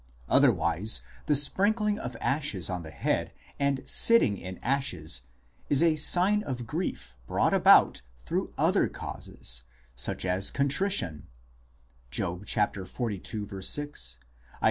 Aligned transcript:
Otherwise 0.27 1.01
the 1.27 1.35
sprinkling 1.35 1.99
of 1.99 2.17
ashes 2.19 2.71
on 2.71 2.81
the 2.81 2.89
head 2.89 3.31
and 3.59 3.83
sitting 3.87 4.35
in 4.35 4.57
ashes 4.63 5.21
is 5.69 5.83
a 5.83 5.95
sign 5.95 6.41
of 6.41 6.65
grief 6.65 7.15
brought 7.27 7.53
about 7.53 8.01
through 8.25 8.51
other 8.57 8.87
causes, 8.89 9.61
such 9.95 10.25
as 10.25 10.49
contrition 10.49 11.27
(Job 12.09 12.47
xlii. 12.49 13.21